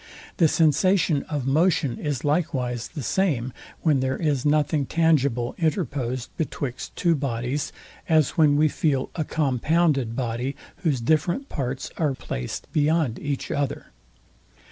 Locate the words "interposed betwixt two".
5.59-7.13